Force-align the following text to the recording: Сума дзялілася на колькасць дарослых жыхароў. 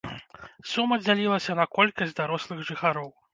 Сума 0.71 0.95
дзялілася 1.03 1.57
на 1.59 1.65
колькасць 1.77 2.17
дарослых 2.21 2.65
жыхароў. 2.73 3.09